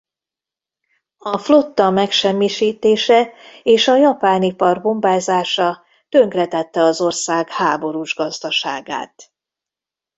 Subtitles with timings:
[1.17, 9.31] A flotta megsemmisítése és a japán ipar bombázása tönkretette az ország háborús gazdaságát.